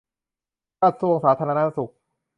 [0.81, 1.91] กระทรวงสาธารณสุข